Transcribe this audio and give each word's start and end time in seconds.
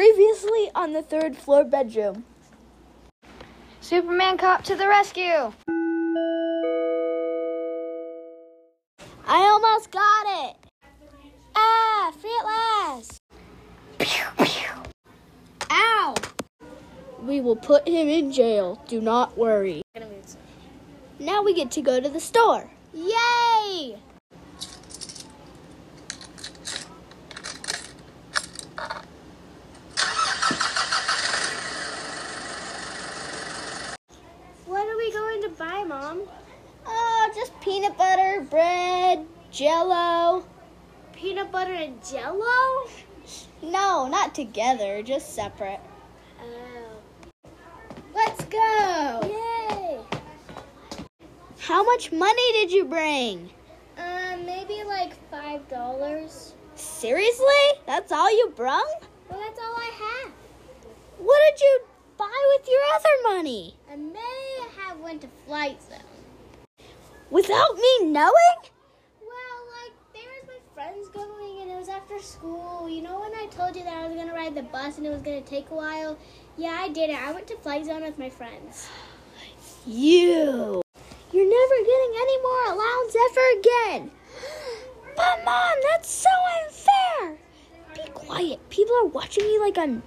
Previously 0.00 0.70
on 0.74 0.94
the 0.94 1.02
third 1.02 1.36
floor 1.36 1.62
bedroom. 1.62 2.24
Superman 3.82 4.38
cop 4.38 4.64
to 4.64 4.74
the 4.74 4.88
rescue. 4.88 5.52
I 9.26 9.42
almost 9.42 9.90
got 9.90 10.48
it. 10.48 10.56
Ah, 11.54 12.14
free 12.18 12.34
at 12.40 12.46
last. 12.46 13.20
Pew, 13.98 14.24
pew. 14.42 14.70
Ow. 15.70 16.14
We 17.22 17.42
will 17.42 17.56
put 17.56 17.86
him 17.86 18.08
in 18.08 18.32
jail. 18.32 18.82
Do 18.88 19.02
not 19.02 19.36
worry. 19.36 19.82
Now 21.18 21.42
we 21.42 21.52
get 21.52 21.70
to 21.72 21.82
go 21.82 22.00
to 22.00 22.08
the 22.08 22.20
store. 22.20 22.70
Yay! 22.94 23.98
What 34.70 34.86
are 34.86 34.96
we 34.96 35.10
going 35.10 35.42
to 35.42 35.48
buy, 35.60 35.84
Mom? 35.84 36.22
Oh, 36.86 37.32
just 37.34 37.52
peanut 37.60 37.98
butter, 37.98 38.46
bread, 38.48 39.26
jello. 39.50 40.42
Peanut 41.12 41.52
butter 41.52 41.74
and 41.74 42.02
jello? 42.02 42.88
No, 43.62 44.08
not 44.08 44.34
together, 44.34 45.02
just 45.02 45.34
separate. 45.34 45.80
Oh. 46.42 47.50
Let's 48.14 48.42
go. 48.46 49.20
Yay! 49.22 49.98
How 51.58 51.84
much 51.84 52.10
money 52.10 52.52
did 52.52 52.72
you 52.72 52.86
bring? 52.86 53.50
Um, 53.98 54.46
maybe 54.46 54.82
like 54.84 55.12
five 55.30 55.68
dollars. 55.68 56.54
Seriously? 56.74 57.44
That's 57.86 58.12
all 58.12 58.30
you 58.34 58.50
brung? 58.56 58.90
Well, 59.28 59.38
that's 59.38 59.60
all 59.60 59.76
I 59.76 59.90
have. 60.24 60.32
What 61.18 61.38
did 61.50 61.60
you 61.60 61.80
buy 62.16 62.56
with 62.56 62.66
your 62.66 62.80
other 62.94 63.36
money? 63.36 63.76
I 64.90 64.94
went 64.96 65.20
to 65.20 65.28
flight 65.46 65.80
zone. 65.82 65.98
Without 67.30 67.76
me 67.76 68.06
knowing? 68.06 68.58
Well, 69.20 69.60
like 69.78 69.92
there 70.12 70.28
was 70.34 70.48
my 70.48 70.74
friends 70.74 71.08
going, 71.10 71.62
and 71.62 71.70
it 71.70 71.76
was 71.78 71.88
after 71.88 72.18
school. 72.18 72.88
You 72.88 73.02
know 73.02 73.20
when 73.20 73.32
I 73.34 73.46
told 73.52 73.76
you 73.76 73.84
that 73.84 73.94
I 73.94 74.08
was 74.08 74.16
gonna 74.16 74.34
ride 74.34 74.56
the 74.56 74.64
bus 74.64 74.98
and 74.98 75.06
it 75.06 75.10
was 75.10 75.22
gonna 75.22 75.42
take 75.42 75.70
a 75.70 75.74
while? 75.74 76.18
Yeah, 76.56 76.76
I 76.76 76.88
did 76.88 77.10
it. 77.10 77.22
I 77.22 77.30
went 77.30 77.46
to 77.48 77.56
flight 77.58 77.86
zone 77.86 78.02
with 78.02 78.18
my 78.18 78.30
friends. 78.30 78.88
You. 79.86 80.82
You're 81.32 81.48
never 81.48 81.76
getting 81.84 82.12
any 82.16 82.42
more 82.42 82.64
allowance 82.72 83.16
ever 83.30 83.60
again. 83.60 84.10
But 85.16 85.44
mom, 85.44 85.72
that's 85.90 86.10
so 86.10 86.30
unfair. 86.64 87.38
Be 87.94 88.10
quiet. 88.12 88.58
People 88.70 88.96
are 88.96 89.06
watching 89.06 89.44
me 89.44 89.58
like 89.60 89.76
I'm 89.76 90.02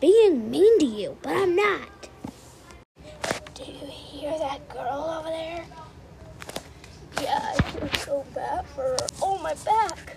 being 0.00 0.50
mean 0.50 0.78
to 0.80 0.86
you, 0.86 1.16
but 1.22 1.36
I'm 1.36 1.56
not. 1.56 2.01
Do 3.64 3.70
you 3.70 3.86
hear 3.86 4.38
that 4.40 4.68
girl 4.70 5.20
over 5.20 5.28
there? 5.28 5.64
Yeah, 7.22 7.54
I 7.56 7.62
feel 7.70 7.88
so 8.00 8.26
bad 8.34 8.66
for 8.74 8.82
her. 8.82 8.96
Oh, 9.22 9.38
my 9.38 9.54
back. 9.64 10.16